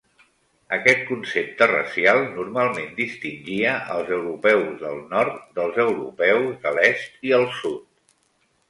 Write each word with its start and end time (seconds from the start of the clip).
Aquest 0.77 1.03
concepte 1.09 1.67
racial 1.71 2.21
normalment 2.39 2.89
distingia 3.01 3.75
els 3.99 4.11
europeus 4.19 4.75
del 4.83 5.05
nord 5.15 5.37
dels 5.61 5.81
europeus 5.89 6.53
de 6.67 6.75
l'est 6.81 7.25
i 7.31 7.39
el 7.43 7.49
sud. 7.63 7.89